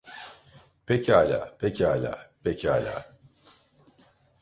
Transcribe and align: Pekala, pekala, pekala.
Pekala, 0.87 1.39
pekala, 1.59 2.13
pekala. 2.43 2.95